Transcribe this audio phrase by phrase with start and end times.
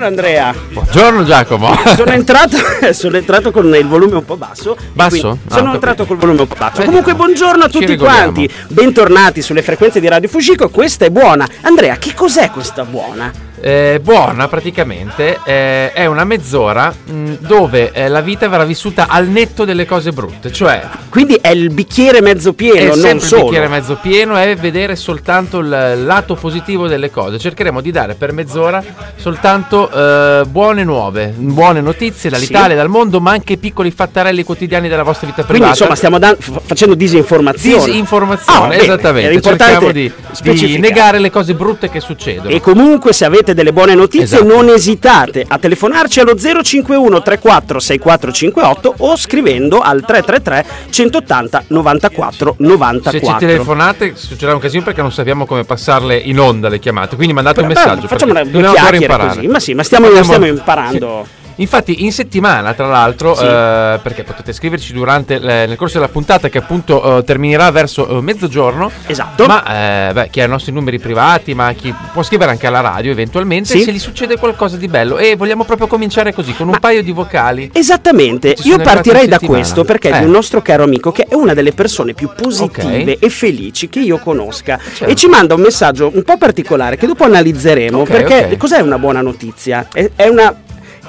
[0.00, 0.54] Buongiorno Andrea.
[0.72, 1.76] Buongiorno Giacomo.
[1.94, 2.56] Sono entrato,
[2.92, 4.74] sono entrato con il volume un po' basso.
[4.94, 5.38] Basso?
[5.48, 6.78] Ah, sono entrato col volume un po' basso.
[6.78, 7.02] Vediamo.
[7.02, 8.48] Comunque buongiorno a tutti quanti.
[8.68, 10.70] Bentornati sulle frequenze di Radio Fugico.
[10.70, 11.46] Questa è buona.
[11.60, 13.30] Andrea, che cos'è questa buona?
[13.62, 19.28] Eh, buona praticamente eh, è una mezz'ora mh, dove eh, la vita verrà vissuta al
[19.28, 23.22] netto delle cose brutte, cioè Quindi è il bicchiere mezzo pieno, è non sempre il
[23.22, 23.42] solo.
[23.44, 25.68] bicchiere mezzo pieno è vedere soltanto il
[26.04, 27.38] lato positivo delle cose.
[27.38, 28.82] Cercheremo di dare per mezz'ora
[29.16, 35.02] soltanto eh, buone nuove, buone notizie dall'Italia, dal mondo, ma anche piccoli fattarelli quotidiani della
[35.02, 35.72] vostra vita Quindi privata.
[35.78, 37.84] insomma stiamo dan- f- facendo disinformazione.
[37.84, 39.40] Disinformazione, bene, esattamente.
[39.42, 40.10] Cerchiamo di,
[40.42, 42.48] di negare le cose brutte che succedono.
[42.48, 44.44] E comunque se avete delle buone notizie Esatto.
[44.44, 52.64] non esitate a telefonarci allo 051 34 6458 o scrivendo al 333 180 94 Se
[52.66, 53.20] 94.
[53.20, 57.32] ci telefonate succederà un casino perché non sappiamo come passarle in onda le chiamate, quindi
[57.34, 58.06] mandate un Beh, messaggio.
[58.06, 59.34] Facciamo una chiacchiere imparare.
[59.34, 59.46] così.
[59.46, 61.24] Ma sì, ma stiamo, Andiamo- stiamo imparando.
[61.26, 61.38] Sì.
[61.60, 63.44] Infatti in settimana, tra l'altro, Sì.
[63.44, 68.08] eh, perché potete scriverci durante le- nel corso della puntata che appunto eh, terminerà verso
[68.08, 68.90] eh, mezzogiorno.
[69.06, 69.46] Esatto.
[69.46, 72.80] Ma eh, beh, chi ha i nostri numeri privati, ma chi può scrivere anche alla
[72.80, 73.82] radio eventualmente Sì.
[73.82, 75.18] se gli succede qualcosa di bello.
[75.18, 77.70] E vogliamo proprio cominciare così, con un paio di vocali.
[77.72, 79.58] Esattamente, io partirei da settimana.
[79.58, 80.18] questo perché è Eh.
[80.20, 83.16] di un nostro caro amico che è una delle persone più positive Ok.
[83.22, 85.04] e felici che io conosca Certo.
[85.04, 88.56] e ci manda un messaggio un po' particolare che dopo analizzeremo Ok, perché ok.
[88.56, 89.86] cos'è una buona notizia?
[89.92, 90.54] È, è una...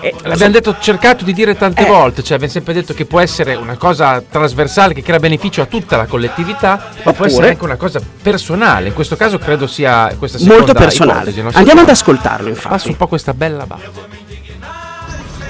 [0.01, 1.87] è- L'abbiamo detto, cercato di dire tante Eh.
[1.87, 5.65] volte, cioè abbiamo sempre detto che può essere una cosa trasversale che crea beneficio a
[5.65, 8.87] tutta la collettività, ma può Oppure- essere anche una cosa personale.
[8.87, 11.29] In questo caso credo sia questa seconda molto personale.
[11.29, 12.87] ipotesi, Andiamo ad ascoltarlo Passa infatti.
[12.89, 14.19] un po' questa bella base.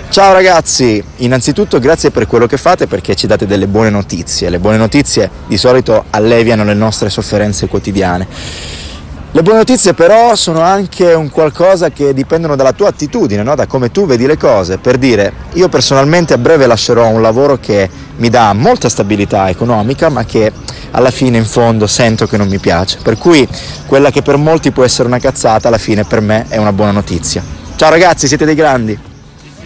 [0.09, 4.49] Ciao ragazzi, innanzitutto grazie per quello che fate perché ci date delle buone notizie.
[4.49, 8.27] Le buone notizie di solito alleviano le nostre sofferenze quotidiane.
[9.33, 13.55] Le buone notizie però sono anche un qualcosa che dipendono dalla tua attitudine, no?
[13.55, 14.77] da come tu vedi le cose.
[14.77, 20.09] Per dire, io personalmente a breve lascerò un lavoro che mi dà molta stabilità economica
[20.09, 20.51] ma che
[20.91, 22.97] alla fine in fondo sento che non mi piace.
[23.01, 23.47] Per cui
[23.85, 26.91] quella che per molti può essere una cazzata alla fine per me è una buona
[26.91, 27.41] notizia.
[27.77, 29.10] Ciao ragazzi, siete dei grandi!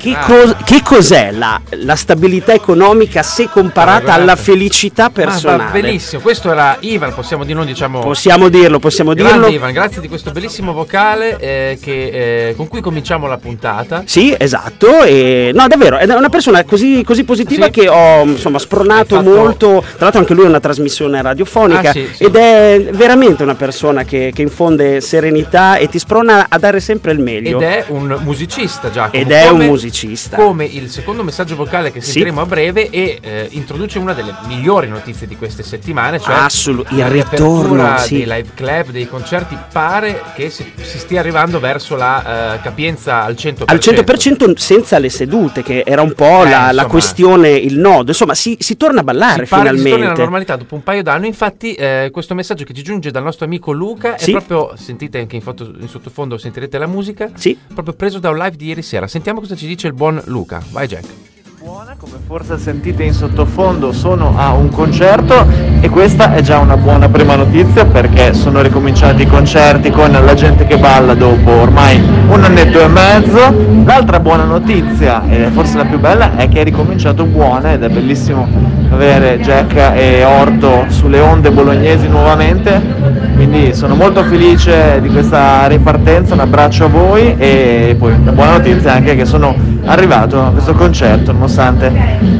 [0.05, 0.19] Che, Ah.
[0.23, 4.21] cos- che cos'è la, la stabilità economica se comparata Paragonata.
[4.21, 5.81] alla felicità Ah, personale?
[5.81, 9.55] benissimo, questo era Ivan, possiamo di non diciamo Possiamo dirlo, possiamo Grande dirlo.
[9.55, 14.03] Ivan, grazie di questo bellissimo vocale eh, che, eh, con cui cominciamo la puntata.
[14.05, 15.01] Sì, esatto.
[15.03, 17.71] E, no, davvero, è una persona così, così positiva Sì.
[17.71, 19.79] che ho insomma spronato fatto- molto.
[19.81, 22.23] Tra l'altro, anche lui è una trasmissione radiofonica Ah, sì, sì.
[22.25, 27.11] ed è veramente una persona che, che infonde serenità e ti sprona a dare sempre
[27.11, 27.57] il meglio.
[27.59, 30.35] Ed è un musicista Giacomo Ed è un come- musicista.
[30.37, 32.11] Come il secondo messaggio vocale che Sì.
[32.11, 36.91] sentiremo a breve e eh, introduce una delle migliori notizie di queste settimane, cioè Assolut-
[36.91, 38.17] il la ritorno, sì.
[38.17, 43.23] dei live club, dei concerti, pare che si, si stia arrivando verso la eh, capienza
[43.23, 43.63] al 100%.
[43.65, 46.85] Al 100% senza le sedute, che era un po' Eh, la, la insomma.
[46.87, 48.09] questione, il nodo.
[48.11, 50.21] Insomma, si, si torna a ballare che si torni alla finalmente.
[50.21, 51.27] normalità dopo un paio d'anni.
[51.27, 54.29] Infatti, eh, questo messaggio che ci giunge dal nostro amico Luca Sì.
[54.31, 57.57] è proprio, sentite anche in, foto- in sottofondo, sentirete la musica, Sì.
[57.73, 59.07] proprio preso da un live di ieri sera.
[59.07, 60.61] Sentiamo cosa ci dice il buon Luca.
[60.71, 61.23] Vai, Jack.
[61.65, 65.47] buona, come forse sentite in sottofondo sono a un concerto
[65.81, 70.33] e questa è già una buona prima notizia perché sono ricominciati i concerti con la
[70.35, 73.83] gente che balla dopo ormai un annetto e mezzo.
[73.83, 77.89] L'altra buona notizia, e forse la più bella, è che è ricominciato buona ed è
[77.89, 78.47] bellissimo
[78.91, 82.79] avere Jack e Orto sulle onde bolognesi nuovamente.
[83.33, 88.57] Quindi sono molto felice di questa ripartenza, un abbraccio a voi e poi la buona
[88.57, 91.91] notizia è anche che sono arrivato a questo concerto nonostante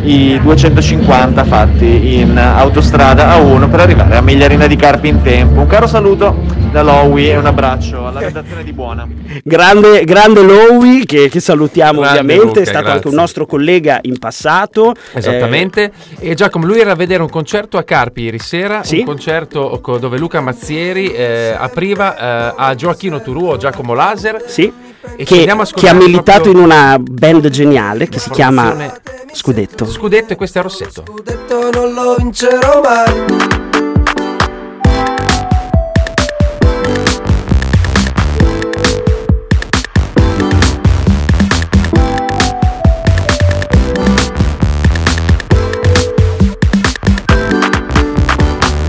[0.03, 5.61] i 250 fatti in autostrada a 1 per arrivare a Migliarina di Carpi in tempo.
[5.61, 6.35] Un caro saluto
[6.71, 9.07] da Lowy e un abbraccio alla redazione di Buona.
[9.43, 12.91] Grande, grande Lowy che, che salutiamo Grande ovviamente, Luca, è stato grazie.
[12.93, 14.93] anche un nostro collega in passato.
[15.13, 15.91] Esattamente.
[16.19, 18.99] E Giacomo, lui era a vedere un concerto a Carpi ieri sera, Sì.
[18.99, 22.17] un concerto co- dove Luca Mazzieri eh, apriva
[22.51, 24.35] eh, a Gioacchino Turuo, Giacomo Laser.
[24.35, 24.71] Eh, sì,
[25.17, 28.93] che, che ha militato proprio in una band geniale che la si chiama
[29.35, 29.85] Scudetto.
[29.85, 31.03] Scudetto e questo è Rossetto.
[31.05, 33.25] Scudetto non lo vincerò mai.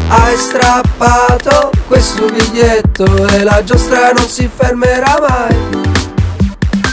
[0.08, 5.85] Hai strappato questo biglietto e la giostra non si fermerà mai.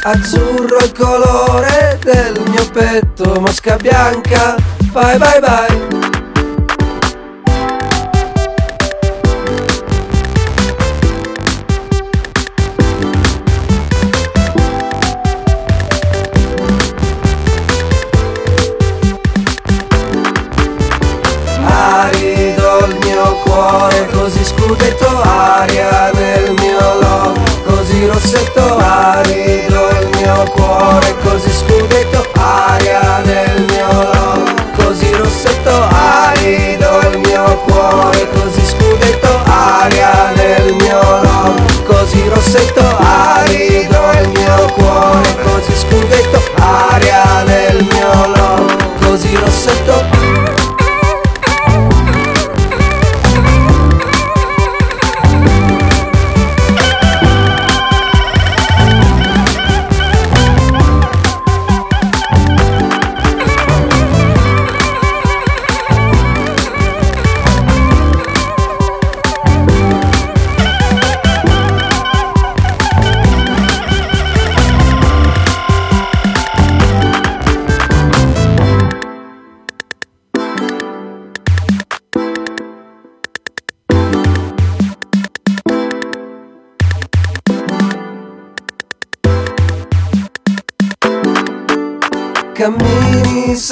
[0.05, 4.55] Azzurro il colore del mio petto, mosca bianca,
[4.91, 6.12] bye bye bye.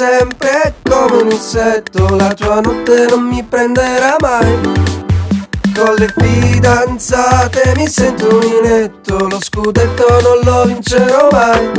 [0.02, 4.58] Sempre come un insetto, la tua notte non mi prenderà mai.
[5.76, 11.70] Con le fidanzate mi sento inetto, lo scudetto non lo vincerò mai.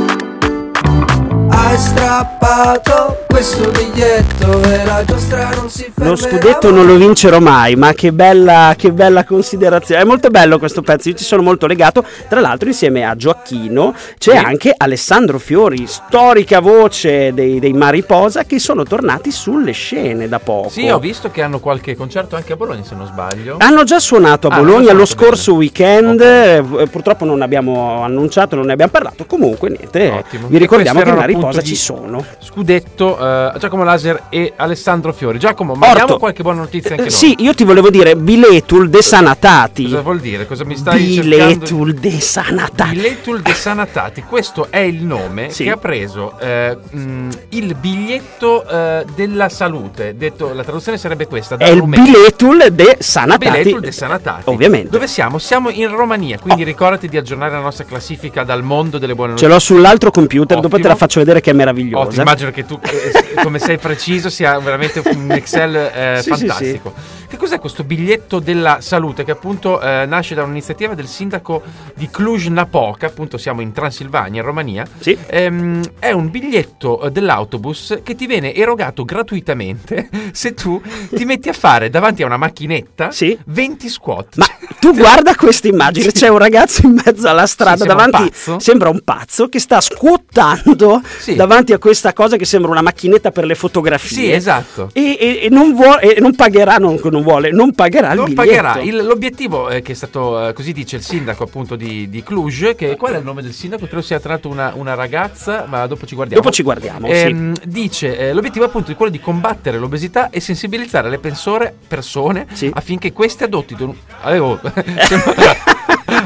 [1.74, 7.40] Hai strappato questo biglietto e la giostra non si fermerà Lo scudetto non lo vincerò
[7.40, 10.02] mai, ma che bella, che bella considerazione.
[10.02, 12.04] È molto bello questo pezzo, io ci sono molto legato.
[12.28, 14.36] Tra l'altro, insieme a Gioacchino c'è Sì.
[14.36, 20.68] anche Alessandro Fiori, storica voce dei, dei Mariposa, che sono tornati sulle scene da poco.
[20.68, 23.56] Sì, ho visto che hanno qualche concerto anche a Bologna, se non sbaglio.
[23.58, 28.66] Hanno già suonato a Ah, Bologna lo scorso weekend, eh, purtroppo non abbiamo annunciato, non
[28.66, 30.46] ne abbiamo parlato, comunque niente, Ottimo.
[30.46, 32.24] vi ricordiamo che Mariposa ci sono.
[32.38, 35.38] Scudetto, eh, Giacomo Laser e Alessandro Fiori.
[35.38, 35.98] Giacomo, ma Orto.
[36.00, 37.14] abbiamo qualche buona notizia anche Eh, noi?
[37.14, 39.84] Sì, io ti volevo dire biletul desanatati.
[39.84, 40.46] Cosa vuol dire?
[40.46, 42.00] Cosa mi stai Biletul cercando?
[42.00, 42.90] desanatati.
[42.94, 45.64] Biletul de Sanatati, questo è il nome Sì.
[45.64, 50.16] che ha preso eh, mh, il biglietto eh, della salute.
[50.16, 53.48] Detto, la traduzione sarebbe questa: È il biletul de sanatati.
[53.48, 54.42] Biletul de Sanatati.
[54.50, 54.88] Ovviamente.
[54.90, 55.38] Dove siamo?
[55.38, 56.64] Siamo in Romania, quindi Oh.
[56.64, 59.74] ricordati di aggiornare la nostra classifica dal mondo delle buone Ce notizie.
[59.74, 60.88] l'ho sull'altro computer, dopo te Ottimo.
[60.88, 62.22] la faccio vedere che è meravigliosa.
[62.22, 66.94] immagino che tu, eh, come sei preciso, sia veramente un Excel eh, Sì, sì, fantastico.
[67.34, 71.62] Che cos'è questo biglietto della salute che appunto eh, nasce da un'iniziativa del sindaco
[71.94, 74.86] di Cluj-Napoca, appunto siamo in Transilvania, in Romania.
[75.00, 75.18] Sì.
[75.26, 80.80] Ehm, è un biglietto eh, dell'autobus che ti viene erogato gratuitamente se tu
[81.12, 83.36] ti metti a fare davanti a una macchinetta Sì.
[83.46, 84.36] 20 squat.
[84.36, 84.46] Ma
[84.78, 88.30] tu guarda questa immagine, c'è un ragazzo in mezzo alla strada Sì, sembra un davanti,
[88.30, 88.58] pazzo.
[88.60, 91.34] sembra un pazzo che sta scuottando Sì.
[91.34, 94.16] davanti a questa cosa che sembra una macchinetta per le fotografie.
[94.26, 94.90] Sì, esatto.
[94.92, 98.24] E, e- e non, vuole, e non pagherà, non, non vuole, non pagherà il non
[98.26, 98.46] biglietto.
[98.46, 98.80] pagherà.
[98.80, 102.76] Il- l'obiettivo eh, che è stato, eh, così dice il sindaco appunto di, di Cluj,
[102.76, 103.86] che qual è il nome del sindaco?
[103.86, 106.40] Credo sia tra l'altro una, una ragazza, ma dopo ci guardiamo.
[106.42, 111.08] Dopo ci guardiamo, Ehm, Dice, eh, l'obiettivo appunto è quello di combattere l'obesità e sensibilizzare
[111.10, 112.70] le persone, persone Sì.
[112.72, 113.94] affinché queste adottino...
[114.22, 114.60] Avevo...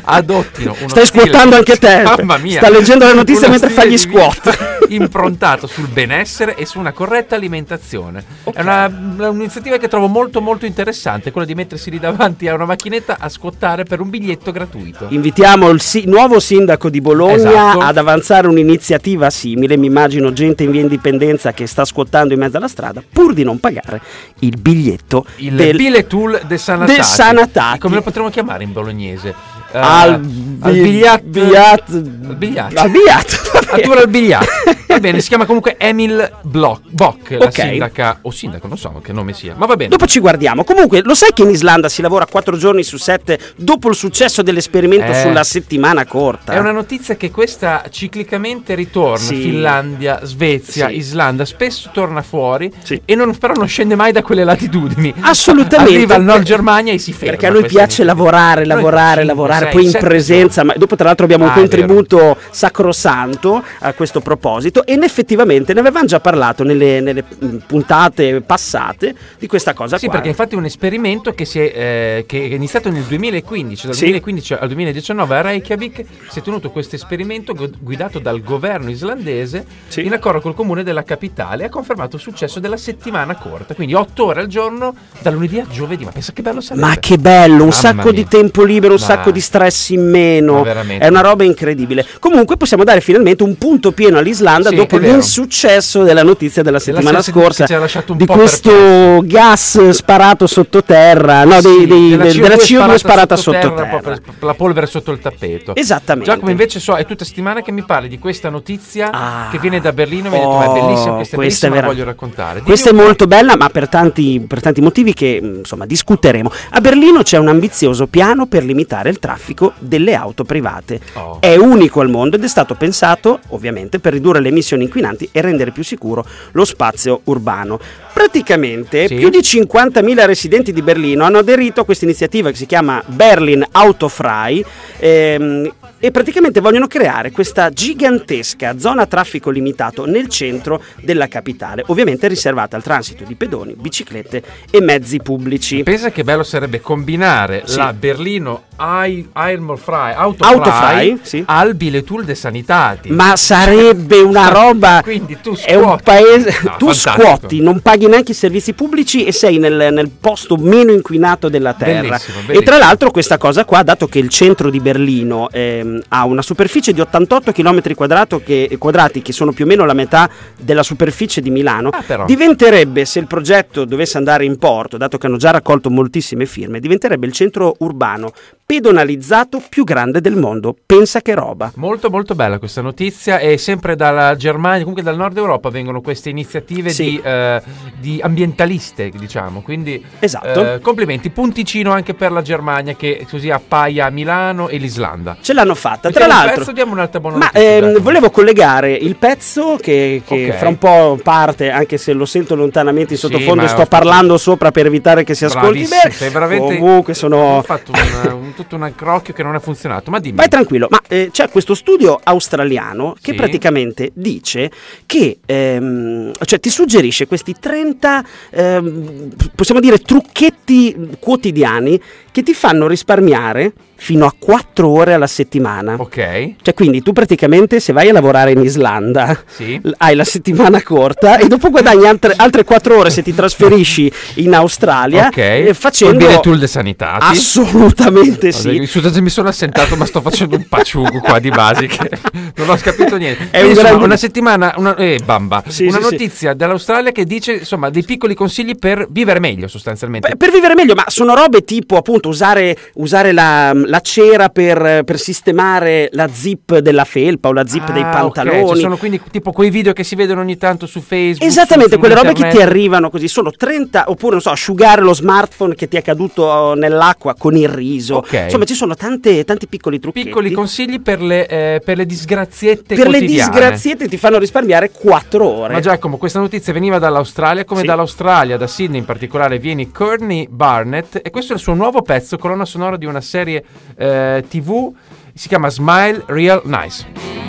[0.05, 2.03] adottino uno Stai stile- squattando anche te.
[2.03, 2.59] Mamma mia.
[2.61, 4.78] Sta leggendo le notizie Uno mentre fa stile gli squat.
[4.89, 8.25] Improntato sul benessere e su una corretta alimentazione.
[8.45, 8.57] Ok.
[8.57, 8.87] È una-
[9.29, 13.29] un'iniziativa che trovo molto molto interessante, quella di mettersi lì davanti a una macchinetta a
[13.29, 15.07] squattare per un biglietto gratuito.
[15.09, 17.79] Invitiamo il si- nuovo sindaco di Bologna Esatto.
[17.81, 19.77] ad avanzare un'iniziativa simile.
[19.77, 23.45] Mi immagino gente in via indipendenza che sta squattando in mezzo alla strada pur di
[23.45, 24.01] non pagare
[24.41, 26.97] il biglietto Il del Biletul de Sanatati.
[26.99, 27.79] De Sanatati.
[27.79, 29.35] Come lo potremmo chiamare in bolognese?
[29.71, 30.13] Eh, al,
[30.61, 32.77] al bi- bigliat- bigliat- al bigliat.
[32.79, 33.47] al bigliat.
[33.69, 34.47] Addirittura al biglietto.
[34.87, 37.53] Va bene, si chiama comunque Emil Bloch, Bock, la Ok.
[37.61, 39.91] sindaca, o sindaco, non so che nome sia, ma va bene.
[39.91, 40.65] Dopo ci guardiamo.
[40.65, 44.41] Comunque, lo sai che in Islanda si lavora 4 giorni su 7 dopo il successo
[44.43, 45.21] dell'esperimento Eh.
[45.21, 46.55] sulla settimana corta?
[46.55, 49.35] È una notizia che questa ciclicamente ritorna, Sì.
[49.37, 50.97] Finlandia, Svezia, Sì.
[50.97, 53.01] Islanda, spesso torna fuori Sì.
[53.05, 55.13] e non, però non scende mai da quelle latitudini.
[55.21, 55.93] Assolutamente.
[55.95, 57.31] Arriva al Nord Germania e si ferma.
[57.33, 59.25] Perché a noi questa piace lavorare, Noi lavorare,
[59.65, 60.65] lavorare, sei, poi in presenza.
[60.65, 61.69] Ma dopo, tra l'altro, abbiamo un Ah, vero.
[61.69, 64.85] contributo sacrosanto a questo proposito.
[64.87, 70.05] E effettivamente ne avevamo già parlato nelle, nelle, mh, puntate passate di questa cosa Sì,
[70.07, 70.15] qua.
[70.15, 71.73] perché infatti è un esperimento che, si è,
[72.19, 74.01] eh, che è iniziato nel 2015, dal Sì.
[74.03, 79.65] 2015 al 2019 a Reykjavik si è tenuto questo esperimento gu- guidato dal governo islandese
[79.89, 80.05] Sì.
[80.05, 84.25] in accordo col comune della capitale ha confermato il successo della settimana corta, quindi 8
[84.27, 86.87] ore al giorno da lunedì a giovedì, ma pensa che bello sarebbe.
[86.87, 88.13] Ma che bello, un Mamma sacco mia.
[88.13, 90.63] di tempo libero, un Ma- sacco di stress in meno.
[90.65, 92.05] È una roba incredibile.
[92.21, 96.79] Comunque possiamo dare finalmente un punto pieno all'Islanda Sì, dopo è l'insuccesso della notizia della
[96.79, 102.23] settimana se- scorsa che ha di questo gas sparato sottoterra, no, dei- Sì, dei- della
[102.25, 104.17] del- della CO2 sparata sottoterra, sottoterra.
[104.41, 105.75] la polvere sotto il tappeto.
[105.75, 106.31] Esattamente.
[106.31, 109.49] Giacomo invece so, è tutta settimana che mi parli di questa notizia Ah.
[109.51, 111.39] che viene da Berlino, mi hai detto ma è Oh, bellissima, questa è questa è
[111.39, 112.53] bellissima, la vera- voglio raccontare.
[112.55, 116.51] Dimmi Questa è molto bella, ma per tanti, per tanti motivi che insomma discuteremo.
[116.71, 119.38] A Berlino c'è un ambizioso piano per limitare il traffico
[119.79, 121.01] delle auto private.
[121.15, 121.39] Oh.
[121.41, 125.41] È unico al mondo ed è stato pensato, ovviamente, per ridurre le emissioni inquinanti e
[125.41, 127.79] rendere più sicuro lo spazio urbano.
[128.13, 129.15] Praticamente Sì.
[129.15, 133.65] più di 50.000 residenti di Berlino hanno aderito a questa iniziativa che si chiama Berlin
[133.71, 134.65] Autofrei
[134.99, 141.83] ehm, e praticamente vogliono creare questa gigantesca zona a traffico limitato nel centro della capitale,
[141.89, 145.83] ovviamente riservata al transito di pedoni, biciclette e mezzi pubblici.
[145.83, 147.77] Pensa che bello sarebbe combinare Sì.
[147.79, 151.43] la Berlino Eilmolfrei Autofrei, Autofrei sì.
[151.47, 153.11] al Biletul de Sanitati.
[153.11, 155.01] Ma sarebbe una roba.
[155.03, 156.03] Quindi tu è un scuoti.
[156.05, 156.59] paese.
[156.63, 157.23] No, tu fantastico.
[157.27, 161.75] scuoti, non paghi neanche i servizi pubblici e sei nel, nel posto meno inquinato della
[161.75, 162.01] terra.
[162.09, 162.61] Bellissimo, E bellissimo.
[162.65, 166.43] tra l'altro, questa cosa qua, dato che il centro di Berlino ehm, ehm, ha una
[166.43, 170.29] superficie di 88 km quadrati, che sono più o meno la metà
[170.59, 175.27] della superficie di Milano, Ah, diventerebbe, se il progetto dovesse andare in porto, dato che
[175.27, 178.33] hanno già raccolto moltissime firme, diventerebbe il centro urbano
[178.69, 180.77] pedonalizzato più grande del mondo.
[180.85, 181.73] Pensa che roba.
[181.77, 186.29] Molto molto bella questa notizia e sempre dalla Germania, comunque dal nord Europa vengono queste
[186.29, 187.05] iniziative Sì.
[187.05, 187.63] di, eh,
[187.99, 190.75] di ambientaliste, diciamo, quindi Esatto.
[190.75, 195.39] eh, complimenti, punticino anche per la Germania che così appaia a Milano e l'Islanda.
[195.41, 196.11] Ce l'hanno fatta.
[196.11, 200.51] Tra l'altro, pezzo, diamo un'altra buona Ma notizia, ehm, volevo collegare il pezzo che, che
[200.51, 200.57] Ok.
[200.59, 204.37] fra un po' parte, anche se lo sento lontanamente in Sì, sottofondo e sto parlando
[204.37, 206.59] sopra per evitare che si ascolti bene.
[206.59, 207.57] Comunque sono...
[207.57, 210.37] ho fatto un, un- tutto un crocchio che non è funzionato, ma dimmi.
[210.37, 213.37] Vai tranquillo, ma eh, c'è questo studio australiano che Sì.
[213.37, 214.71] praticamente dice
[215.07, 222.01] che, ehm, cioè ti suggerisce questi 30, ehm, possiamo dire, trucchetti quotidiani
[222.33, 225.97] che ti fanno risparmiare fino a 4 ore alla settimana.
[225.99, 226.53] Ok.
[226.63, 229.79] Cioè, quindi tu praticamente se vai a lavorare in Islanda Sì.
[229.83, 234.11] l- hai la settimana corta e dopo guadagni altre, altre 4 ore se ti trasferisci
[234.37, 235.37] in Australia Ok.
[235.39, 237.25] eh, facendo Col biretul de sanitati.
[237.27, 238.87] assolutamente sì.
[238.87, 242.11] Scusate, mi sono assentato, ma sto facendo un paciugo qua di basi che
[242.57, 243.49] non ho capito niente.
[243.51, 246.03] È un insomma, grande- una settimana, una, eh, bamba, Sì, una sì.
[246.03, 250.29] notizia dall'Australia che dice insomma dei piccoli consigli per vivere meglio sostanzialmente.
[250.29, 255.03] Per, per vivere meglio, ma sono robe tipo appunto usare, usare la, la cera per,
[255.05, 258.75] per sistemare la zip della felpa o la zip dei Ah, ok, pantaloni.
[258.75, 261.49] Ci sono quindi tipo quei video che si vedono ogni tanto su Facebook.
[261.49, 265.01] Esattamente, su- su quelle robe che ti arrivano così, sono 30, oppure non so, asciugare
[265.03, 268.17] lo smartphone che ti è caduto nell'acqua con il riso.
[268.17, 268.33] Ok.
[268.45, 270.27] Insomma, ci sono tante, tanti piccoli trucchetti.
[270.27, 275.45] Piccoli consigli per le, eh, per le disgraziette per le disgraziette ti fanno risparmiare 4
[275.47, 275.73] ore.
[275.73, 277.87] Ma Giacomo, questa notizia veniva dall'Australia, come Sì.
[277.87, 282.37] dall'Australia, da Sydney in particolare, viene Courtney Barnett e questo è il suo nuovo pezzo,
[282.39, 283.65] colonna sonora di una serie
[283.97, 284.93] eh, TV,
[285.35, 287.05] si chiama Smile Real Nice.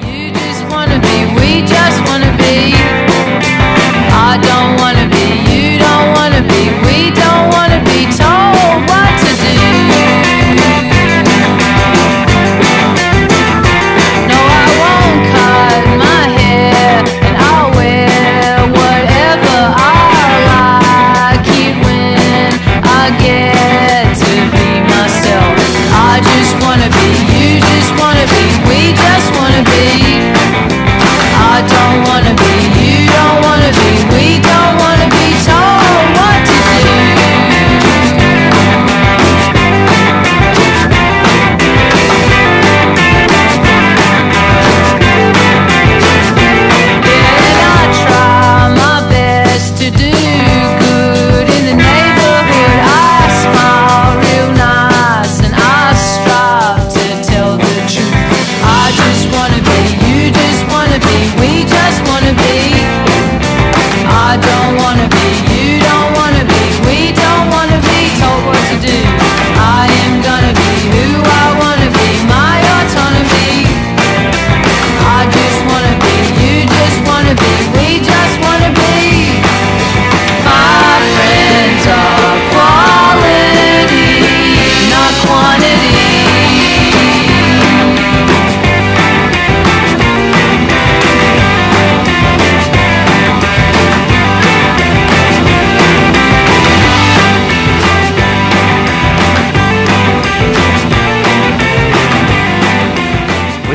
[0.05, 2.73] You just wanna be, we just wanna be.
[4.11, 9.31] I don't wanna be, you don't wanna be, we don't wanna be told what to
[9.37, 10.08] do.
[26.89, 29.68] Wanna be, you just wanna be, we just wanna be.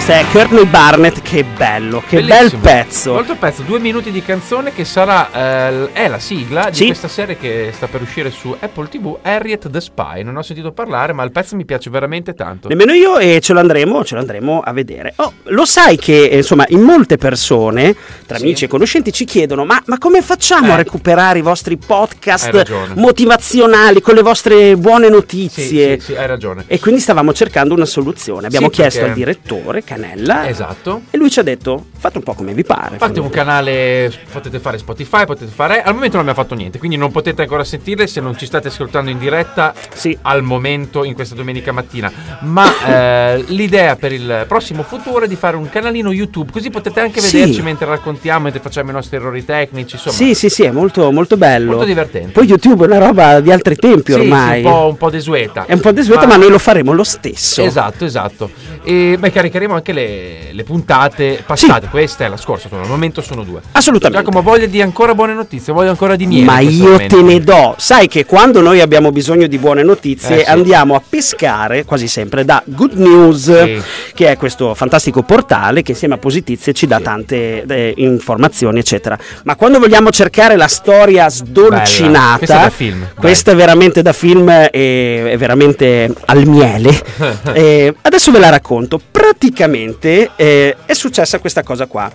[0.06, 2.61] Questa è Courtney Barnett, che bello, che Bellissimo.
[2.61, 3.14] bel pezzo.
[3.14, 5.30] Molto pezzo, due minuti di canzone che sarà
[5.70, 6.87] eh, è la sigla di Sì.
[6.88, 10.23] questa serie che sta per uscire su Apple TV, Harriet the Spy.
[10.23, 12.68] Non ho sentito parlare, ma il pezzo mi piace veramente tanto.
[12.68, 15.14] Nemmeno io e ce lo andremo, ce lo andremo a vedere.
[15.16, 17.96] Oh, lo sai che eh, insomma in molte persone,
[18.26, 18.42] tra Sì.
[18.42, 20.82] amici e conoscenti, ci chiedono: ma, ma come facciamo a Eh.
[20.82, 25.99] recuperare i vostri podcast motivazionali con le vostre buone notizie?
[25.99, 26.64] sì, sì, hai ragione.
[26.66, 28.49] E quindi stavamo cercando una soluzione.
[28.49, 31.02] Abbiamo chiesto perché- al direttore Canella Esatto.
[31.10, 32.96] e lui ci ha detto: fate un po' come vi pare.
[32.98, 35.82] Fate un canale, potete fare Spotify, potete fare.
[35.82, 38.68] Al momento non abbiamo fatto niente, quindi non potete ancora sentirle se non ci state
[38.68, 40.16] ascoltando in diretta Sì.
[40.22, 42.10] al momento in questa domenica mattina.
[42.40, 47.00] Ma eh, l'idea per il prossimo futuro è di fare un canalino YouTube, così potete
[47.00, 47.38] anche Sì.
[47.38, 49.94] vederci mentre raccontiamo, mentre facciamo i nostri errori tecnici.
[49.96, 51.70] Insomma, Sì, sì, sì, è molto, molto bello.
[51.70, 52.32] Molto divertente.
[52.32, 54.60] Poi YouTube è una roba di altri tempi Sì, ormai.
[54.60, 55.64] sì, un po', un po' desueta.
[55.66, 56.36] È un po' desueta, ma...
[56.36, 57.62] noi lo faremo lo stesso.
[57.62, 58.50] Esatto, esatto.
[58.85, 61.88] E beh, caricheremo anche le, le puntate passate.
[61.88, 63.61] Questa è la scorsa, insomma, al momento sono due.
[63.73, 64.23] Assolutamente.
[64.25, 66.45] Giacomo, voglia di ancora buone notizie, voglio ancora di miele.
[66.45, 67.17] Ma io momento.
[67.17, 67.75] te ne do.
[67.79, 70.50] Sai che quando noi abbiamo bisogno di buone notizie Eh, sì.
[70.50, 73.83] andiamo a pescare quasi sempre da Good News, Sì.
[74.14, 79.19] che è questo fantastico portale che insieme a Positizie ci dà tante eh, informazioni, eccetera.
[79.45, 84.49] Ma quando vogliamo cercare la storia sdolcinata, Questa è film, questa è veramente da film
[84.71, 86.93] e è veramente al miele.
[87.55, 88.73] Eh, adesso ve la racconto.
[88.99, 92.11] Praticamente eh, è successa questa cosa qua.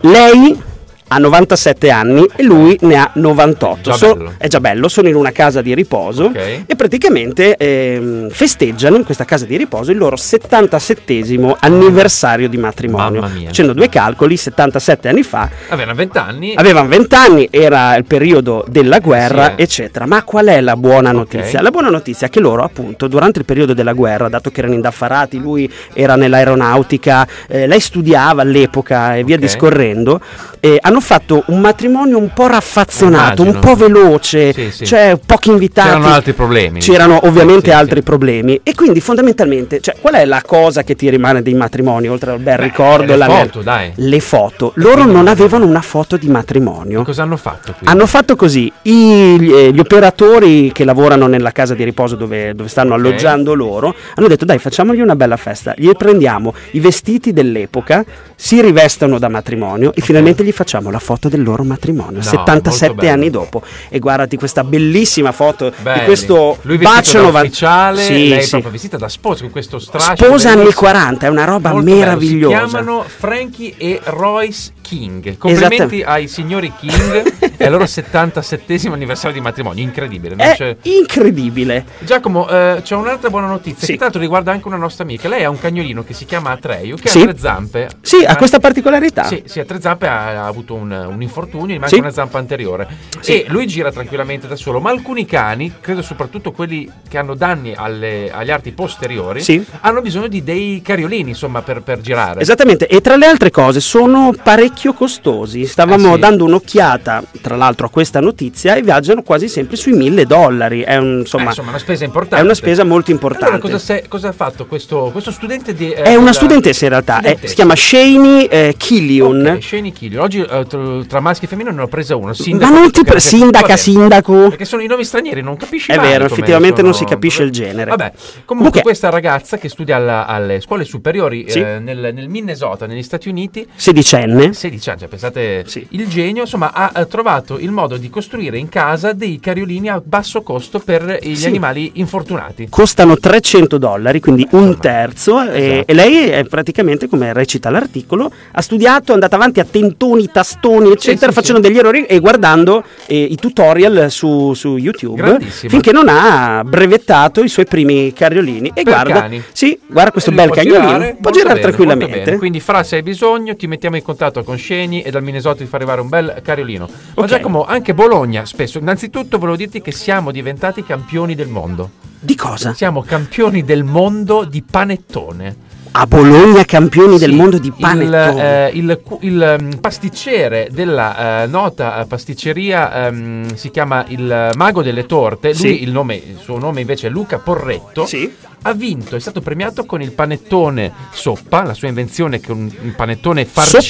[0.00, 0.60] Lei
[1.08, 3.90] ha 97 anni e lui ne ha 98.
[3.90, 6.36] Già So- è già bello, sono in una casa di riposo Ok.
[6.66, 13.22] e praticamente ehm, festeggiano in questa casa di riposo il loro 77 anniversario di matrimonio.
[13.46, 16.54] Facendo due calcoli, 77 anni fa Avevano 20 anni.
[16.54, 19.62] Avevano 20 anni, era il periodo della guerra, Sì, eh.
[19.62, 20.06] eccetera.
[20.06, 21.60] Ma qual è la buona notizia?
[21.62, 24.74] La buona notizia è che loro, appunto, durante il periodo della guerra, dato che erano
[24.74, 29.40] indaffarati, lui era nell'aeronautica, eh, lei studiava all'epoca e via Ok.
[29.42, 30.20] discorrendo,
[30.60, 33.72] eh, hanno fatto un matrimonio un po' raffazzonato, un Immagino.
[33.72, 34.86] po' veloce, Sì, sì.
[34.86, 35.88] cioè pochi invitati.
[35.88, 36.80] C'erano altri problemi.
[36.80, 41.08] C'erano ovviamente Sì, altri problemi e quindi fondamentalmente, cioè, qual è la cosa che ti
[41.08, 43.16] rimane dei matrimoni, oltre al bel Beh, ricordo?
[43.16, 43.92] le foto, dai.
[43.94, 44.72] Le foto.
[44.76, 47.02] Loro non avevano una foto di matrimonio.
[47.04, 47.86] Cosa hanno fatto qui?
[47.86, 52.54] Hanno fatto così, i- gli, eh, gli operatori che lavorano nella casa di riposo dove,
[52.54, 52.98] dove stanno Ok.
[52.98, 58.60] alloggiando loro hanno detto dai facciamogli una bella festa, gli prendiamo i vestiti dell'epoca, si
[58.60, 63.02] rivestono da matrimonio e finalmente gli facciamo la foto del loro matrimonio, No, 77 molto
[63.02, 63.12] bello.
[63.14, 63.62] anni dopo.
[63.88, 66.04] E guardati questa bellissima foto di Belli.
[66.04, 68.50] questo Lui bacio 90 ufficiale, Sì, lei sì.
[68.50, 70.80] proprio vestita da sposa con questo strascico Sposa anni bellissimo.
[70.82, 71.96] 40, è una roba Molto bello.
[71.98, 72.64] meravigliosa.
[72.64, 75.36] Si chiamano Frankie e Royce King.
[75.36, 79.82] Complimenti ai signori King e al loro 77 anniversario di matrimonio.
[79.82, 80.34] Incredibile.
[80.34, 81.84] non È incredibile.
[82.00, 83.92] Giacomo, eh, c'è un'altra buona notizia Sì.
[83.94, 85.28] che l'altro riguarda anche una nostra amica.
[85.28, 87.20] Lei ha un cagnolino che si chiama Atreyu, che Sì.
[87.20, 87.88] ha tre zampe.
[88.00, 89.24] Sì, ha Eh, questa particolarità.
[89.24, 91.98] Sì, sì, ha tre zampe, ha, ha avuto un, un infortunio, gli manca Sì.
[92.00, 92.88] una zampa anteriore.
[93.20, 93.42] Sì.
[93.42, 97.74] E lui gira tranquillamente da solo, ma alcuni cani, credo soprattutto quelli che hanno danni
[97.76, 99.62] alle- agli arti posteriori, Sì.
[99.80, 102.40] hanno bisogno di dei cariolini, insomma, per, per girare.
[102.40, 104.32] Esattamente, e tra le altre cose sono
[104.78, 105.66] parecchio costosi.
[105.66, 106.18] Stavamo Eh sì.
[106.20, 110.82] dando un'occhiata, tra l'altro, a questa notizia e viaggiano quasi sempre sui mille dollari.
[110.82, 112.36] È, un- Eh, insomma, insomma, una spesa importante.
[112.42, 113.46] è una spesa molto importante.
[113.54, 115.90] Allora, cosa, se- cosa ha fatto questo, questo studente di...
[115.90, 117.48] eh, è una studentessa in realtà, è- Studentessa.
[117.48, 119.46] si chiama Shani eh, Killion.
[119.46, 120.22] Ok, Shani Killion.
[120.22, 120.66] Oggi eh,
[121.08, 122.26] tra, maschi e femmine ne ho presa uno.
[122.26, 123.76] Ma Sindaco, non ti pre- sindaca, va bene.
[123.78, 124.48] sindaco.
[124.48, 127.42] Perché sono i nomi stranieri, non capisci È mai vero, effettivamente non sono- si capisce
[127.42, 127.90] il genere.
[127.90, 131.58] Vabbè, comunque, Comunque- questa ragazza che studia alla- alle scuole superiori Sì.
[131.60, 134.52] eh, nel, nel Minnesota, negli Stati Uniti, Sedicenne.
[134.68, 135.86] 16 anni, cioè, pensate Sì.
[135.90, 140.00] il genio, insomma, ha eh, trovato il modo di costruire in casa dei cariolini a
[140.04, 141.46] basso costo per gli Sì.
[141.46, 142.66] animali infortunati.
[142.68, 145.84] Costano 300 dollari, quindi un terzo, e, Esatto.
[145.90, 150.90] e lei è praticamente, come recita l'articolo, ha studiato, è andata avanti a tentoni, tastoni,
[150.92, 156.08] eccetera, sì, facendo degli errori e guardando eh, i tutorial su, su YouTube, finché non
[156.08, 158.68] ha brevettato i suoi primi carriolini.
[158.74, 159.42] E Per guarda, cani.
[159.52, 162.20] sì, guarda questo E bel può cagnolino, girare può girare tranquillamente.
[162.24, 162.36] bene.
[162.38, 165.66] Quindi, fra se hai bisogno, ti mettiamo in contatto con Sceni e dal Minnesota ti
[165.66, 166.88] fa arrivare un bel cariolino.
[167.14, 167.26] Ma Ok.
[167.28, 168.78] Giacomo, anche Bologna, spesso.
[168.78, 171.90] Innanzitutto, volevo dirti che siamo diventati campioni del mondo.
[172.20, 172.74] Di cosa?
[172.74, 175.56] Siamo campioni del mondo di panettone.
[176.00, 178.68] A Bologna campioni del Sì, mondo di il, panettone.
[178.68, 185.06] eh, il il, mm, pasticcere della eh, nota pasticceria ehm, si chiama il Mago delle
[185.06, 185.48] Torte.
[185.48, 185.82] Lui, Sì.
[185.82, 188.06] il, nome, il suo nome invece è Luca Porretto.
[188.06, 188.32] Sì.
[188.62, 192.70] Ha vinto, è stato premiato con il panettone soppa, la sua invenzione che è un,
[192.80, 193.80] un panettone farcito.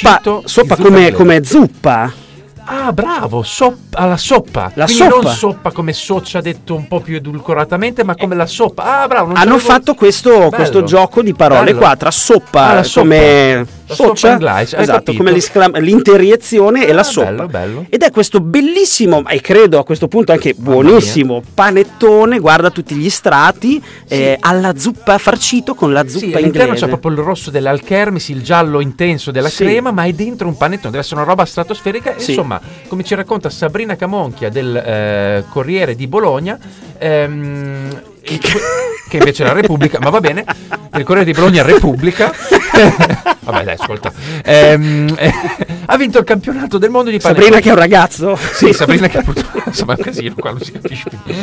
[0.47, 2.11] Soppa, soppa come, come zuppa.
[2.70, 4.70] Ah, bravo, sop- alla soppa.
[4.74, 5.22] La Quindi soppa.
[5.22, 9.00] non soppa come Soccia detto un po' più edulcoratamente, ma come la soppa.
[9.02, 9.33] Ah, bravo.
[9.35, 11.78] Hanno fatto questo, questo gioco di parole Bello.
[11.78, 13.00] qua tra soppa, Ah, soppa.
[13.09, 15.33] come soccia, inglese, hai esatto, come
[15.81, 17.31] l'interiezione e la Ah, soppa.
[17.31, 17.87] bello, bello.
[17.88, 23.11] Ed è questo bellissimo, e credo a questo punto anche buonissimo panettone, guarda tutti gli
[23.11, 26.85] strati, eh, alla zuppa farcito con la Sì, zuppa all'interno inglese.
[26.85, 29.64] c'è proprio il rosso dell'alchermis, il giallo intenso della Sì.
[29.64, 32.14] crema, ma è dentro un panettone, deve essere una roba stratosferica.
[32.16, 32.31] Sì.
[32.33, 36.59] Insomma, come ci racconta Sabrina Camonchia del eh, Corriere di Bologna,
[36.98, 40.44] ehm, che invece la Repubblica, ma va bene,
[40.90, 42.33] del Corriere di Bologna Repubblica.
[43.40, 44.12] Vabbè, dai, ascolta.
[44.44, 45.33] Ehm, eh,
[45.90, 47.44] ha vinto il campionato del mondo di panettone.
[47.46, 48.37] Sabrina che è un ragazzo.
[48.37, 51.35] Sì, Sabrina che purtroppo insomma è un casino qua non si capisce più.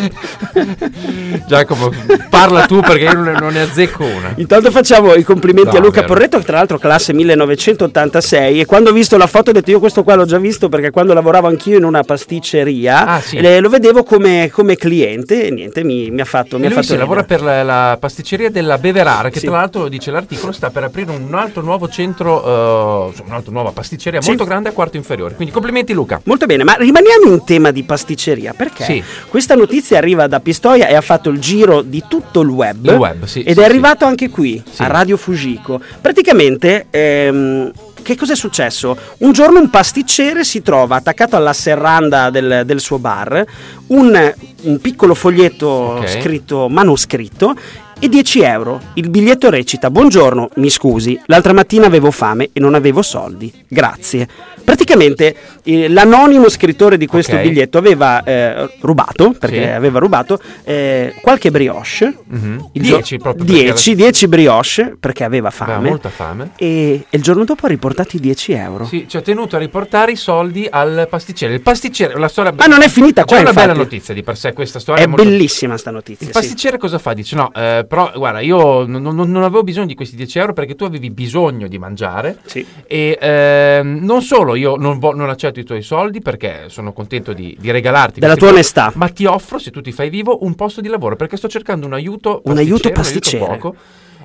[1.47, 1.91] Giacomo,
[2.29, 4.33] parla tu perché io non ne, non ne azzecco una.
[4.37, 6.13] Intanto facciamo i complimenti No, a Luca vero.
[6.13, 9.79] Porretto, che tra l'altro classe 1986 e quando ho visto la foto ho detto io
[9.79, 13.37] questo qua l'ho già visto perché quando lavoravo anch'io in una pasticceria Ah, sì.
[13.37, 16.83] eh, lo vedevo come, come cliente e niente mi, mi ha fatto, mi ha fatto
[16.87, 19.47] si lavora per la, la pasticceria della Beverara, che Sì.
[19.47, 23.71] tra l'altro, dice l'articolo, sta per aprire un altro nuovo centro, eh, insomma, un'altra nuova
[23.71, 24.29] pasticceria Sì.
[24.35, 25.35] Molto grande a quarto inferiore.
[25.35, 26.19] Quindi complimenti Luca.
[26.25, 29.03] Molto bene, ma rimaniamo in tema di pasticceria perché Sì.
[29.27, 32.85] questa notizia arriva da Pistoia e ha fatto il giro di tutto il web.
[32.85, 35.79] Il web, sì, Ed sì, è arrivato anche qui, a Radio Fujiko.
[36.01, 37.71] Praticamente, ehm,
[38.01, 38.95] che cosa è successo?
[39.19, 43.43] Un giorno un pasticcere si trova attaccato alla serranda del, del suo bar
[43.87, 46.09] un, un piccolo foglietto Ok.
[46.21, 47.55] scritto manoscritto
[47.99, 48.81] e 10 euro.
[48.93, 53.51] Il biglietto recita: Buongiorno, mi scusi, l'altra mattina avevo fame e non avevo soldi.
[53.67, 54.27] Grazie.
[54.65, 57.41] Praticamente eh, l'anonimo scrittore di questo Ok.
[57.43, 59.69] biglietto aveva eh, rubato, perché Sì.
[59.69, 62.17] aveva rubato, eh, qualche brioche.
[62.25, 62.69] Mhm.
[62.73, 63.45] Il 10 gio- proprio.
[63.45, 65.89] perché 10, 10 brioche perché aveva aveva fame.
[65.89, 66.51] molta fame.
[66.55, 68.85] E, e il giorno dopo ha riportato i 10 euro.
[68.85, 71.53] Sì, ci ha tenuto a riportare i soldi al pasticcere.
[71.53, 72.53] Il pasticcere, la storia.
[72.55, 73.77] Ma non è finita C'è qua, una bella infatti.
[73.79, 75.03] notizia di per sé questa storia.
[75.03, 76.25] È molto- bellissima sta notizia.
[76.25, 76.39] Il sì.
[76.39, 77.13] pasticcere cosa fa?
[77.13, 80.53] Dice: No, eh, però guarda, io non, non- non avevo bisogno di questi 10 euro
[80.53, 82.37] perché tu avevi bisogno di mangiare.
[82.45, 82.65] Sì.
[82.87, 87.33] E ehm, non solo io non, vo- non accetto i tuoi soldi perché sono contento
[87.33, 88.91] di, di regalarti Della tua onestà.
[88.95, 91.85] ma ti offro, se tu ti fai vivo, un posto di lavoro perché sto cercando
[91.85, 93.45] un aiuto Un aiuto un pasticcere.
[93.45, 93.75] poco.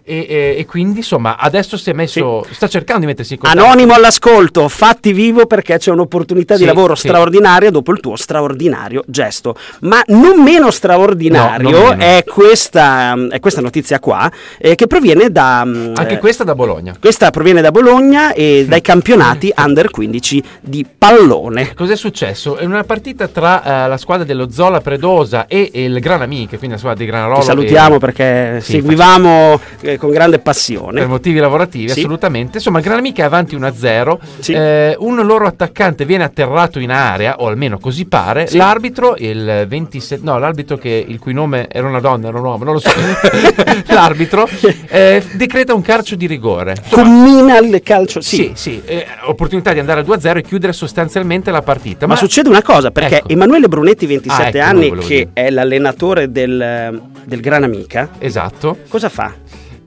[0.05, 3.63] E, e- e quindi insomma adesso si è messo sta cercando di mettersi in contatto
[3.65, 7.07] Anonimo all'ascolto, fatti vivo perché c'è un'opportunità di Sì, lavoro sì.
[7.09, 9.55] straordinaria dopo il tuo straordinario gesto.
[9.81, 12.03] Ma non meno straordinario No, non meno.
[12.03, 15.63] È, questa, è questa notizia qua, eh, che proviene da...
[15.65, 20.43] mm, anche eh, questa da Bologna Questa proviene da Bologna e dai campionati under 15
[20.61, 21.75] di pallone.
[21.75, 22.57] Cos'è successo?
[22.57, 26.75] È una partita tra eh, la squadra dello Zola Predosa e il Gran Amiche, quindi
[26.77, 27.41] la squadra di Granarolo.
[27.41, 29.61] Ti salutiamo e- perché Sì, seguivamo
[29.93, 31.05] eh, con grande per passione.
[31.07, 32.01] motivi lavorativi, Sì.
[32.01, 32.59] assolutamente.
[32.59, 34.19] Insomma, Gran Amica è avanti 1-0.
[34.39, 34.53] Sì.
[34.53, 38.47] Eh, un loro attaccante viene atterrato in area, o almeno così pare.
[38.47, 38.57] Sì.
[38.57, 42.65] L'arbitro, il 27, no, l'arbitro che, il cui nome era una donna, era un uomo,
[42.65, 42.91] non lo so.
[43.93, 44.49] l'arbitro
[44.89, 46.75] eh, decreta un calcio di rigore.
[46.83, 48.21] Insomma, Commina il calcio.
[48.21, 48.53] Sì.
[48.55, 52.07] sì, eh, opportunità di andare al 2-0 e chiudere sostanzialmente la partita.
[52.07, 53.29] Ma, succede una cosa, perché Ecco.
[53.29, 55.31] Emanuele Brunetti, 27 Ah, ecco, anni, che dire.
[55.33, 58.79] è l'allenatore del, del Gran Amica, Esatto.
[58.89, 59.33] cosa fa?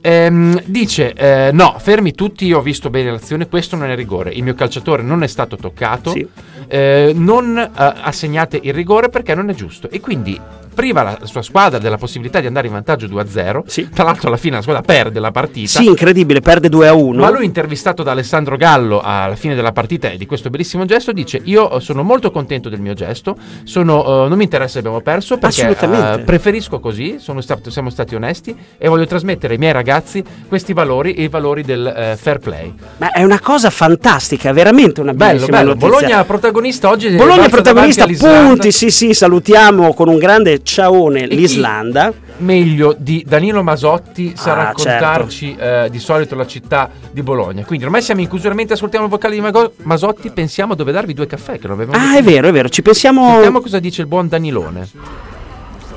[0.05, 4.31] Ehm, dice eh, no, fermi tutti, io ho visto bene l'azione, questo non è rigore,
[4.33, 6.27] il mio calciatore non è stato toccato, Sì.
[6.67, 9.89] eh, non eh, assegnate il rigore perché non è giusto.
[9.89, 10.37] E quindi
[10.73, 13.89] priva la sua squadra della possibilità di andare in vantaggio 2-0, Sì.
[13.89, 15.67] tra l'altro alla fine la squadra perde la partita.
[15.79, 17.21] Sì, incredibile, perde 2 a 1.
[17.21, 21.11] Ma lui intervistato da Alessandro Gallo alla fine della partita e di questo bellissimo gesto
[21.11, 24.79] dice io eh, sono molto contento del mio gesto, sono, eh, non mi interessa se
[24.79, 26.21] abbiamo perso perché Assolutamente.
[26.21, 30.73] eh, preferisco così, sono stato- siamo stati onesti e voglio trasmettere ai miei ragazzi questi
[30.73, 32.73] valori e i valori del eh, fair play.
[32.97, 35.69] Ma è una cosa fantastica, veramente una bellissima bello.
[35.73, 35.89] notizia.
[35.89, 37.09] Bologna protagonista oggi.
[37.15, 42.11] Bologna protagonista, punti, sì sì, salutiamo con un grande ciaone l'Islanda.
[42.37, 47.63] Meglio di Danilo Masotti sa Ah, raccontarci eh, di solito la città di Bologna.
[47.63, 50.31] Quindi ormai siamo in chiusura mentre ascoltiamo il vocale di Mago- Masotti.
[50.31, 51.59] Pensiamo a dove darvi due caffè.
[51.59, 52.19] Che non avevamo Ah, detto.
[52.19, 53.29] è vero, è vero, ci pensiamo...
[53.33, 54.87] Sentiamo cosa dice il buon Danilone.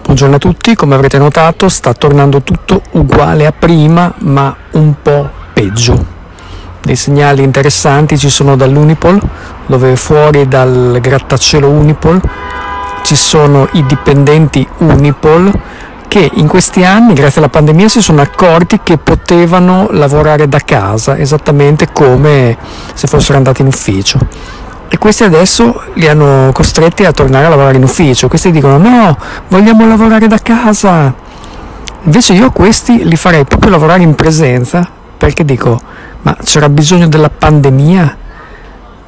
[0.05, 5.29] Buongiorno a tutti, come avrete notato sta tornando tutto uguale a prima ma un po'
[5.53, 6.15] peggio.
[6.83, 9.21] Dei segnali interessanti ci sono dall'Unipol,
[9.67, 12.21] dove fuori dal grattacielo Unipol
[13.07, 15.53] ci sono i dipendenti Unipol
[16.09, 21.17] che in questi anni, grazie alla pandemia, si sono accorti che potevano lavorare da casa,
[21.17, 22.57] esattamente come
[22.95, 24.19] se fossero andati in ufficio
[24.89, 28.27] e questi adesso li hanno costretti a tornare a lavorare in ufficio.
[28.27, 29.17] Questi dicono no,
[29.49, 31.15] vogliamo lavorare da casa.
[32.03, 35.81] Invece io questi li farei proprio lavorare in presenza perché dico,
[36.23, 38.17] ma c'era bisogno della pandemia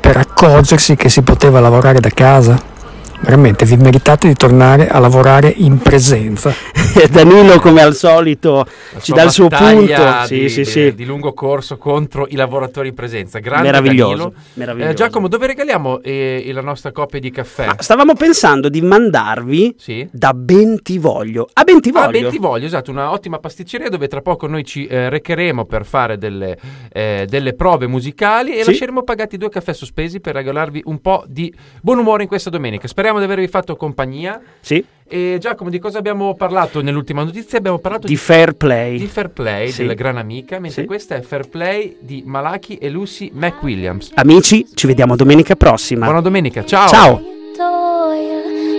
[0.00, 2.76] per accorgersi che si poteva lavorare da casa?
[3.20, 6.52] Veramente vi meritate di tornare a lavorare in presenza.
[7.10, 10.24] Danilo come al solito La ci dà il suo punto.
[10.24, 10.94] Sì, di, sì, di- sì.
[10.94, 13.38] di lungo corso contro i lavoratori in presenza.
[13.40, 14.32] Grande Meraviglioso, Danilo.
[14.54, 14.90] meraviglioso.
[14.92, 17.66] Eh, Giacomo, dove regaliamo eh, la nostra coppia di caffè?
[17.66, 20.08] Ma stavamo pensando di mandarvi Sì.
[20.12, 22.06] da Bentivoglio a Bentivoglio.
[22.06, 26.18] Ah, Bentivoglio, esatto, una ottima pasticceria dove tra poco noi ci eh, recheremo per fare
[26.18, 26.56] delle,
[26.92, 28.70] eh, delle prove musicali e Sì.
[28.70, 31.52] lasceremo pagati due caffè sospesi per regalarvi un po' di
[31.82, 32.86] buon umore in questa domenica.
[32.88, 34.38] Speriamo speriamo di avervi fatto compagnia.
[34.60, 37.56] Sì, E Giacomo, di cosa abbiamo parlato nell'ultima notizia?
[37.56, 38.98] Abbiamo parlato di fair play.
[38.98, 39.80] di Fair Play Sì.
[39.80, 40.86] della Gran Amica, mentre Sì.
[40.86, 44.10] questa è Fair Play di Malachi e Lucy McWilliams.
[44.16, 46.04] Amici, ci vediamo domenica prossima.
[46.04, 46.88] Buona domenica, ciao!
[46.88, 47.22] Ciao.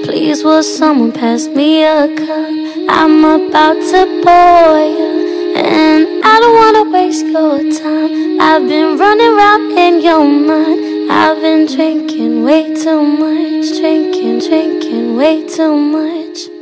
[0.03, 2.87] Please, will someone pass me a cup?
[2.87, 8.37] I'm about to bore you, and I don't wanna waste your time.
[8.39, 10.98] I've been running around in your mind.
[11.11, 16.58] I've been drinking way too much, drinking, drinking way too much.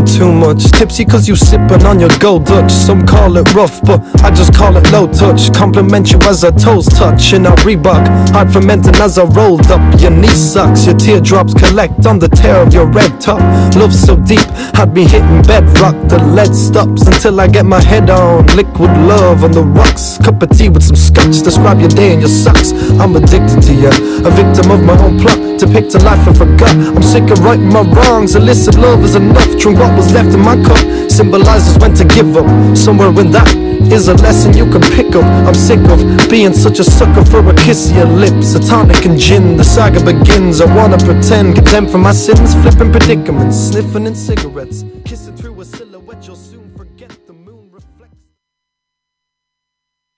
[0.00, 0.70] Too much.
[0.72, 2.72] Tipsy cause you sipping on your gold Dutch.
[2.72, 5.52] Some call it rough, but I just call it low touch.
[5.52, 8.02] Compliment you as our toes touch in our Reebok.
[8.30, 9.82] Hard fermenting as I rolled up.
[10.00, 13.40] Your knee sucks, your teardrops collect on the tear of your red top.
[13.76, 14.46] Love so deep,
[14.80, 15.96] I'd be hitting bedrock.
[16.08, 18.46] The lead stops until I get my head on.
[18.56, 20.16] Liquid love on the rocks.
[20.18, 21.42] Cup of tea with some scotch.
[21.42, 22.72] Describe your day in your socks.
[22.98, 23.92] I'm addicted to you,
[24.24, 25.38] a victim of my own plot.
[25.58, 26.74] Depict a life I forgot.
[26.96, 28.34] I'm sick of righting my wrongs.
[28.34, 29.50] Illicit love is enough.
[29.60, 30.78] Drink what was left in my cup.
[31.10, 32.76] Symbolizes when to give up.
[32.76, 33.48] Somewhere in that
[33.92, 35.24] is a lesson you can pick up.
[35.46, 36.00] I'm sick of
[36.30, 38.54] being such a sucker for a kiss of your lips.
[38.54, 39.56] A tonic and gin.
[39.56, 40.60] The saga begins.
[40.60, 41.56] I wanna pretend.
[41.56, 42.54] Condemned for my sins.
[42.62, 43.56] Flipping predicaments.
[43.68, 44.84] Sniffing in cigarettes.